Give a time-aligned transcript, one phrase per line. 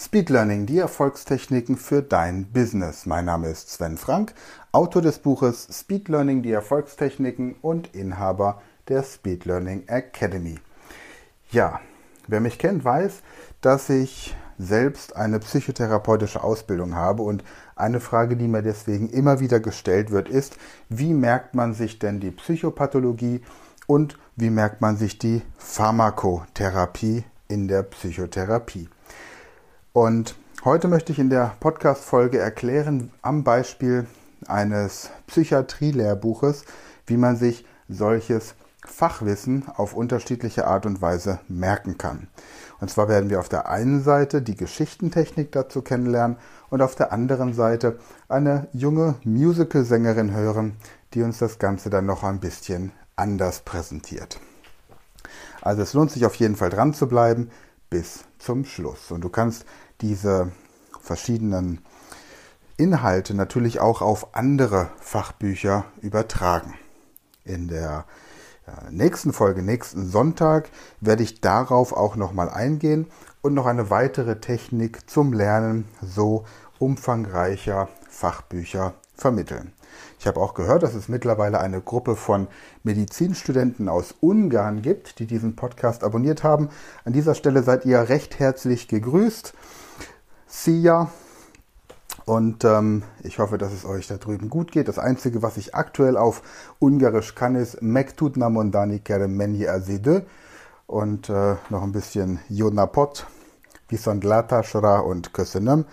[0.00, 3.04] Speed Learning, die Erfolgstechniken für dein Business.
[3.04, 4.32] Mein Name ist Sven Frank,
[4.70, 10.60] Autor des Buches Speed Learning, die Erfolgstechniken und Inhaber der Speed Learning Academy.
[11.50, 11.80] Ja,
[12.28, 13.22] wer mich kennt, weiß,
[13.60, 17.42] dass ich selbst eine psychotherapeutische Ausbildung habe und
[17.74, 20.58] eine Frage, die mir deswegen immer wieder gestellt wird, ist,
[20.88, 23.42] wie merkt man sich denn die Psychopathologie
[23.88, 28.88] und wie merkt man sich die Pharmakotherapie in der Psychotherapie?
[29.92, 34.06] Und heute möchte ich in der Podcast-Folge erklären, am Beispiel
[34.46, 36.64] eines Psychiatrie-Lehrbuches,
[37.06, 42.28] wie man sich solches Fachwissen auf unterschiedliche Art und Weise merken kann.
[42.80, 46.36] Und zwar werden wir auf der einen Seite die Geschichtentechnik dazu kennenlernen
[46.70, 47.98] und auf der anderen Seite
[48.28, 50.76] eine junge Musical-Sängerin hören,
[51.14, 54.38] die uns das Ganze dann noch ein bisschen anders präsentiert.
[55.62, 57.50] Also es lohnt sich auf jeden Fall dran zu bleiben
[57.90, 59.10] bis zum Schluss.
[59.10, 59.64] Und du kannst
[60.00, 60.52] diese
[61.00, 61.80] verschiedenen
[62.76, 66.74] Inhalte natürlich auch auf andere Fachbücher übertragen.
[67.44, 68.04] In der
[68.66, 73.06] äh, nächsten Folge, nächsten Sonntag, werde ich darauf auch nochmal eingehen
[73.40, 76.44] und noch eine weitere Technik zum Lernen so
[76.78, 79.72] umfangreicher Fachbücher vermitteln.
[80.18, 82.48] Ich habe auch gehört, dass es mittlerweile eine Gruppe von
[82.82, 86.70] Medizinstudenten aus Ungarn gibt, die diesen Podcast abonniert haben.
[87.04, 89.54] An dieser Stelle seid ihr recht herzlich gegrüßt.
[90.46, 91.10] Sia.
[92.24, 94.88] Und ähm, ich hoffe, dass es euch da drüben gut geht.
[94.88, 96.42] Das Einzige, was ich aktuell auf
[96.78, 100.26] Ungarisch kann, ist Mektutna Mondani Keremenje Azide
[100.86, 103.26] und äh, noch ein bisschen Jonapot,
[103.88, 105.86] Viszont Látásra und Köszönöm.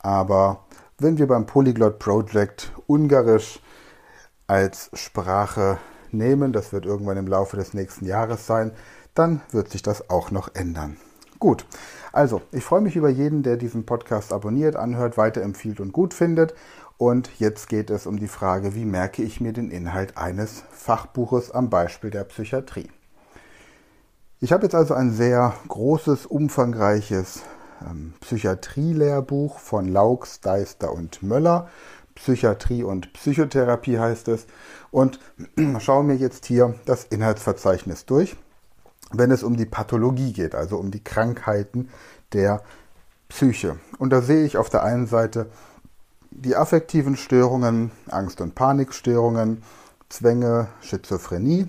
[0.00, 0.65] Aber
[0.98, 3.60] wenn wir beim Polyglot Project Ungarisch
[4.46, 5.78] als Sprache
[6.10, 8.72] nehmen, das wird irgendwann im Laufe des nächsten Jahres sein,
[9.14, 10.96] dann wird sich das auch noch ändern.
[11.38, 11.66] Gut,
[12.12, 16.54] also ich freue mich über jeden, der diesen Podcast abonniert, anhört, weiterempfiehlt und gut findet.
[16.96, 21.50] Und jetzt geht es um die Frage, wie merke ich mir den Inhalt eines Fachbuches
[21.50, 22.90] am Beispiel der Psychiatrie.
[24.40, 27.42] Ich habe jetzt also ein sehr großes, umfangreiches
[27.84, 31.68] ähm, Psychiatrie-Lehrbuch von Laux, Deister und Möller.
[32.14, 34.46] Psychiatrie und Psychotherapie heißt es.
[34.90, 35.20] Und
[35.80, 38.36] schaue mir jetzt hier das Inhaltsverzeichnis durch
[39.12, 41.88] wenn es um die Pathologie geht, also um die Krankheiten
[42.32, 42.62] der
[43.28, 43.78] Psyche.
[43.98, 45.46] Und da sehe ich auf der einen Seite
[46.30, 49.62] die affektiven Störungen, Angst- und Panikstörungen,
[50.08, 51.66] Zwänge, Schizophrenie.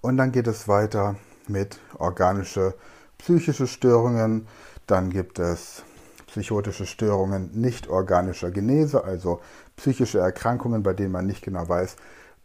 [0.00, 2.74] Und dann geht es weiter mit organische
[3.18, 4.46] psychische Störungen.
[4.86, 5.82] Dann gibt es
[6.26, 9.40] psychotische Störungen nicht organischer Genese, also
[9.76, 11.96] psychische Erkrankungen, bei denen man nicht genau weiß,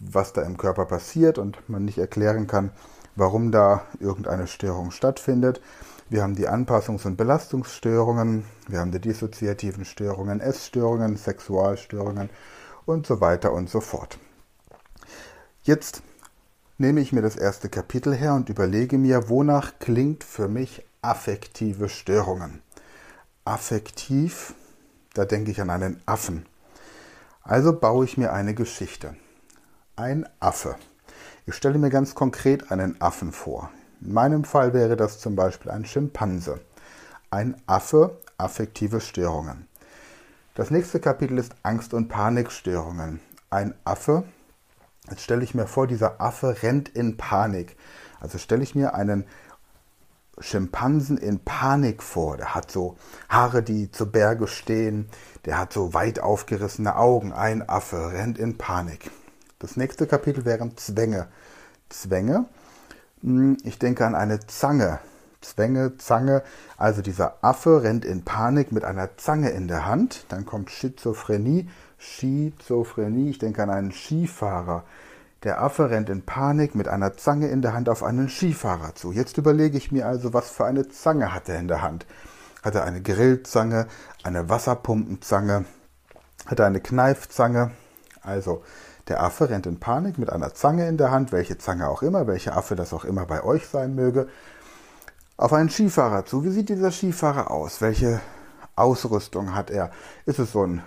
[0.00, 2.70] was da im Körper passiert und man nicht erklären kann,
[3.16, 5.60] warum da irgendeine Störung stattfindet.
[6.08, 12.30] Wir haben die Anpassungs- und Belastungsstörungen, wir haben die dissoziativen Störungen, Essstörungen, Sexualstörungen
[12.84, 14.18] und so weiter und so fort.
[15.62, 16.02] Jetzt
[16.82, 21.88] nehme ich mir das erste Kapitel her und überlege mir, wonach klingt für mich affektive
[21.88, 22.60] Störungen.
[23.44, 24.54] Affektiv,
[25.14, 26.44] da denke ich an einen Affen.
[27.44, 29.14] Also baue ich mir eine Geschichte.
[29.94, 30.74] Ein Affe.
[31.46, 33.70] Ich stelle mir ganz konkret einen Affen vor.
[34.00, 36.60] In meinem Fall wäre das zum Beispiel ein Schimpanse.
[37.30, 39.68] Ein Affe, affektive Störungen.
[40.56, 43.20] Das nächste Kapitel ist Angst- und Panikstörungen.
[43.50, 44.24] Ein Affe,
[45.10, 47.76] jetzt stelle ich mir vor, dieser Affe rennt in Panik.
[48.20, 49.24] Also stelle ich mir einen
[50.38, 52.36] Schimpansen in Panik vor.
[52.36, 52.96] Der hat so
[53.28, 55.08] Haare, die zu Berge stehen.
[55.44, 57.32] Der hat so weit aufgerissene Augen.
[57.32, 59.10] Ein Affe rennt in Panik.
[59.58, 61.28] Das nächste Kapitel wären Zwänge.
[61.88, 62.46] Zwänge.
[63.22, 65.00] Hm, ich denke an eine Zange.
[65.40, 66.42] Zwänge, Zange.
[66.76, 70.24] Also dieser Affe rennt in Panik mit einer Zange in der Hand.
[70.28, 71.68] Dann kommt Schizophrenie.
[72.02, 73.30] Schizophrenie.
[73.30, 74.84] Ich denke an einen Skifahrer.
[75.44, 79.12] Der Affe rennt in Panik mit einer Zange in der Hand auf einen Skifahrer zu.
[79.12, 82.06] Jetzt überlege ich mir also, was für eine Zange hat er in der Hand.
[82.62, 83.86] Hat er eine Grillzange,
[84.22, 85.64] eine Wasserpumpenzange,
[86.46, 87.70] hat er eine Kneifzange?
[88.20, 88.62] Also,
[89.08, 92.26] der Affe rennt in Panik mit einer Zange in der Hand, welche Zange auch immer,
[92.26, 94.28] welcher Affe das auch immer bei euch sein möge,
[95.36, 96.44] auf einen Skifahrer zu.
[96.44, 97.80] Wie sieht dieser Skifahrer aus?
[97.80, 98.20] Welche
[98.76, 99.90] Ausrüstung hat er?
[100.24, 100.82] Ist es so ein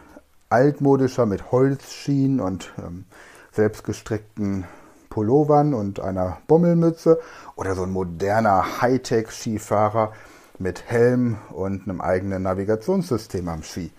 [0.49, 3.05] altmodischer mit Holzschienen und ähm,
[3.51, 4.65] selbstgestrickten
[5.09, 7.19] Pullovern und einer Bommelmütze
[7.55, 10.11] oder so ein moderner Hightech-Skifahrer
[10.59, 13.91] mit Helm und einem eigenen Navigationssystem am Ski?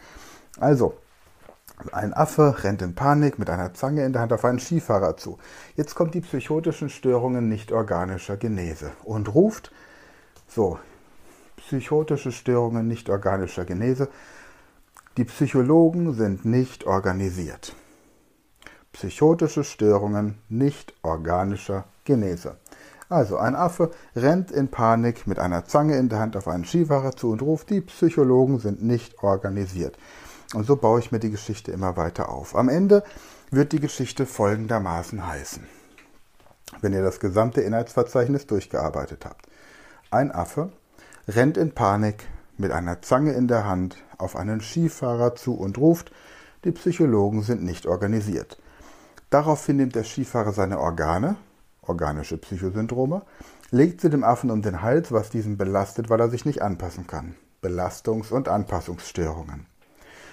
[0.59, 0.95] Also,
[1.93, 5.39] ein Affe rennt in Panik mit einer Zange in der Hand auf einen Skifahrer zu.
[5.75, 9.73] Jetzt kommt die psychotischen Störungen nicht organischer Genese und ruft,
[10.49, 10.79] so,
[11.57, 14.09] psychotische Störungen nicht organischer Genese.
[15.17, 17.75] Die Psychologen sind nicht organisiert.
[18.93, 22.57] Psychotische Störungen nicht organischer Genese.
[23.09, 27.17] Also ein Affe rennt in Panik mit einer Zange in der Hand auf einen Skifahrer
[27.17, 29.97] zu und ruft, die Psychologen sind nicht organisiert.
[30.53, 32.55] Und so baue ich mir die Geschichte immer weiter auf.
[32.55, 33.03] Am Ende
[33.51, 35.67] wird die Geschichte folgendermaßen heißen,
[36.83, 39.47] wenn ihr das gesamte Inhaltsverzeichnis durchgearbeitet habt.
[40.11, 40.73] Ein Affe
[41.27, 42.27] rennt in Panik
[42.59, 46.13] mit einer Zange in der Hand auf einen Skifahrer zu und ruft,
[46.65, 48.61] die Psychologen sind nicht organisiert.
[49.31, 51.37] Daraufhin nimmt der Skifahrer seine Organe,
[51.83, 53.23] organische Psychosyndrome,
[53.71, 57.07] legt sie dem Affen um den Hals, was diesen belastet, weil er sich nicht anpassen
[57.07, 57.35] kann.
[57.63, 59.67] Belastungs- und Anpassungsstörungen.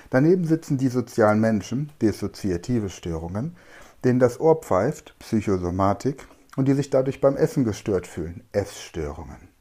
[0.09, 3.55] Daneben sitzen die sozialen Menschen, dissoziative Störungen,
[4.03, 9.52] denen das Ohr pfeift, Psychosomatik, und die sich dadurch beim Essen gestört fühlen, Essstörungen.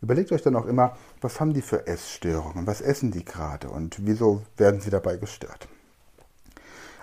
[0.00, 4.06] Überlegt euch dann auch immer, was haben die für Essstörungen, was essen die gerade und
[4.06, 5.68] wieso werden sie dabei gestört.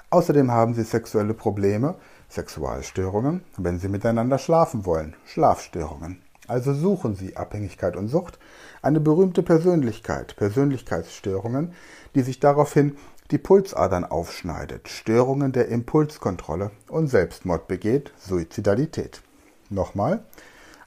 [0.10, 1.96] Außerdem haben sie sexuelle Probleme,
[2.30, 6.22] Sexualstörungen, wenn sie miteinander schlafen wollen, Schlafstörungen.
[6.48, 8.40] Also suchen sie Abhängigkeit und Sucht,
[8.82, 11.74] eine berühmte Persönlichkeit, Persönlichkeitsstörungen,
[12.14, 12.98] die sich daraufhin
[13.32, 19.22] die Pulsadern aufschneidet, Störungen der Impulskontrolle und Selbstmord begeht, Suizidalität.
[19.70, 20.24] Nochmal,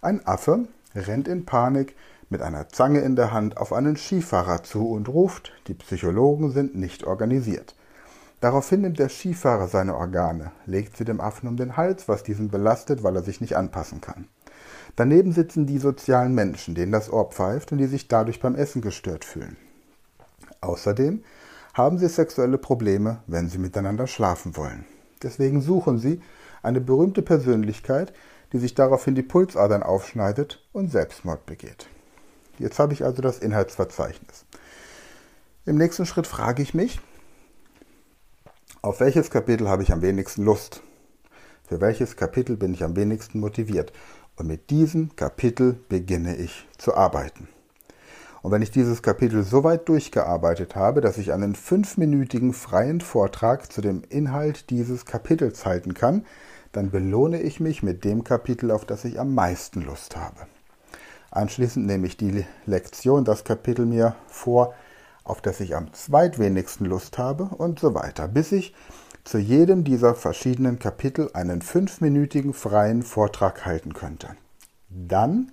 [0.01, 1.95] ein Affe rennt in Panik
[2.31, 6.75] mit einer Zange in der Hand auf einen Skifahrer zu und ruft, die Psychologen sind
[6.75, 7.75] nicht organisiert.
[8.41, 12.49] Daraufhin nimmt der Skifahrer seine Organe, legt sie dem Affen um den Hals, was diesen
[12.49, 14.29] belastet, weil er sich nicht anpassen kann.
[14.95, 18.83] Daneben sitzen die sozialen Menschen, denen das Ohr pfeift und die sich dadurch beim Essen
[18.83, 19.57] gestört fühlen.
[20.61, 21.23] Außerdem
[21.75, 24.85] haben sie sexuelle Probleme, wenn sie miteinander schlafen wollen.
[25.23, 26.21] Deswegen suchen sie
[26.63, 28.13] eine berühmte Persönlichkeit,
[28.53, 31.89] die sich daraufhin die Pulsadern aufschneidet und Selbstmord begeht.
[32.59, 34.45] Jetzt habe ich also das Inhaltsverzeichnis.
[35.67, 37.01] Im nächsten Schritt frage ich mich,
[38.81, 40.83] auf welches Kapitel habe ich am wenigsten Lust?
[41.69, 43.93] Für welches Kapitel bin ich am wenigsten motiviert?
[44.37, 47.49] Und mit diesem Kapitel beginne ich zu arbeiten.
[48.41, 53.73] Und wenn ich dieses Kapitel so weit durchgearbeitet habe, dass ich einen fünfminütigen freien Vortrag
[53.73, 56.25] zu dem Inhalt dieses Kapitels halten kann,
[56.73, 60.47] dann belohne ich mich mit dem Kapitel, auf das ich am meisten Lust habe.
[61.31, 64.75] Anschließend nehme ich die Lektion, das Kapitel mir vor,
[65.25, 68.75] auf das ich am zweitwenigsten Lust habe und so weiter, bis ich
[69.25, 74.29] zu jedem dieser verschiedenen Kapitel einen fünfminütigen freien Vortrag halten könnte.
[74.89, 75.53] Dann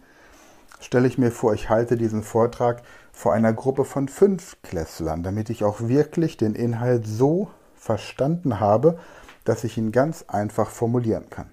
[0.80, 5.50] stelle ich mir vor, ich halte diesen Vortrag vor einer Gruppe von fünf Klässlern, damit
[5.50, 8.98] ich auch wirklich den Inhalt so verstanden habe,
[9.46, 11.50] dass ich ihn ganz einfach formulieren kann.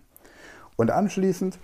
[0.77, 1.59] Und anschließend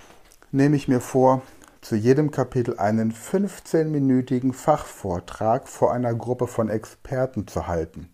[0.53, 1.43] nehme ich mir vor,
[1.81, 8.09] zu jedem Kapitel einen 15-minütigen Fachvortrag vor einer Gruppe von Experten zu halten.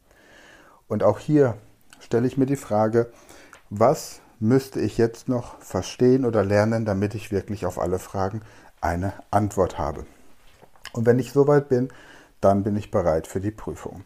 [0.86, 1.56] Und auch hier
[1.98, 3.10] stelle ich mir die Frage,
[3.70, 8.42] was müsste ich jetzt noch verstehen oder lernen, damit ich wirklich auf alle Fragen
[8.80, 10.06] eine Antwort habe.
[10.92, 11.88] Und wenn ich soweit bin,
[12.40, 14.04] dann bin ich bereit für die Prüfung.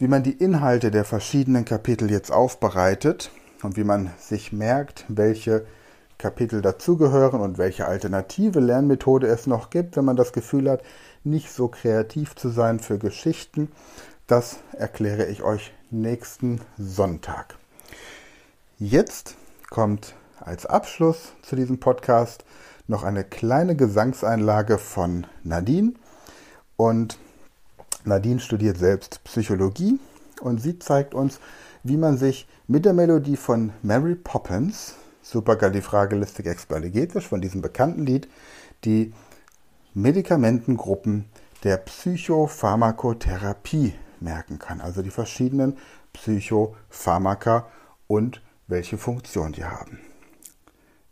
[0.00, 3.30] Wie man die Inhalte der verschiedenen Kapitel jetzt aufbereitet
[3.62, 5.66] und wie man sich merkt, welche
[6.16, 10.82] Kapitel dazugehören und welche alternative Lernmethode es noch gibt, wenn man das Gefühl hat,
[11.22, 13.70] nicht so kreativ zu sein für Geschichten,
[14.26, 17.56] das erkläre ich euch nächsten Sonntag.
[18.78, 19.36] Jetzt
[19.68, 22.46] kommt als Abschluss zu diesem Podcast
[22.86, 25.92] noch eine kleine Gesangseinlage von Nadine.
[26.78, 27.18] Und
[28.04, 29.98] Nadine studiert selbst Psychologie
[30.40, 31.40] und sie zeigt uns,
[31.82, 38.28] wie man sich mit der Melodie von Mary Poppins, Supergalifragilistikexpialigetisch, von diesem bekannten Lied,
[38.84, 39.12] die
[39.94, 41.24] Medikamentengruppen
[41.64, 44.80] der Psychopharmakotherapie merken kann.
[44.80, 45.76] Also die verschiedenen
[46.12, 47.66] Psychopharmaka
[48.06, 49.98] und welche Funktion die haben.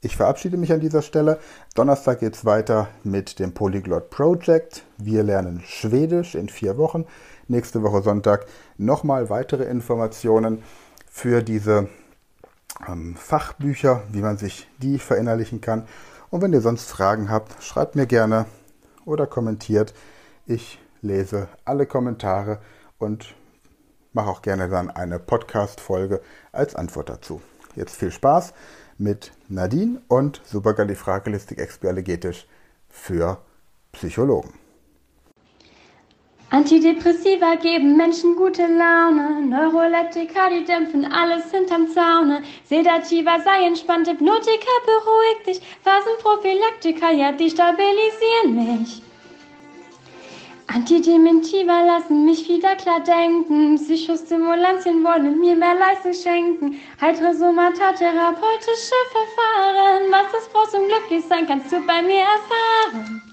[0.01, 1.41] Ich verabschiede mich an dieser Stelle.
[1.75, 4.85] Donnerstag geht es weiter mit dem Polyglot Project.
[4.97, 7.05] Wir lernen Schwedisch in vier Wochen.
[7.49, 10.63] Nächste Woche Sonntag nochmal weitere Informationen
[11.11, 11.89] für diese
[12.87, 15.89] ähm, Fachbücher, wie man sich die verinnerlichen kann.
[16.31, 18.47] Und wenn ihr sonst Fragen habt, schreibt mir gerne
[19.05, 19.95] oder kommentiert.
[20.47, 22.61] Ich lese alle Kommentare
[22.99, 23.35] und
[24.13, 26.21] mache auch gerne dann eine Podcast-Folge
[26.53, 27.43] als Antwort dazu.
[27.75, 28.53] Jetzt viel Spaß
[28.99, 32.47] mit Nadine und Supergalifragilistik-Expialigetisch
[32.89, 33.39] für
[33.93, 34.53] Psychologen.
[36.51, 44.73] Antidepressiva geben Menschen gute Laune, Neuroleptika, die dämpfen alles hinterm Zaune, Sedativa sei entspannt, Hypnotika
[44.87, 49.03] beruhigt dich, Phasenprophylaktika, ja, die stabilisieren mich.
[50.71, 53.77] Antidementiva lassen mich wieder klar denken.
[53.77, 56.79] Psychostimulantien wollen mir mehr Leistung schenken.
[57.01, 57.35] Heitere
[57.95, 60.11] therapeutische Verfahren.
[60.11, 63.28] Was ist Brust und glücklich sein, kannst du bei mir erfahren.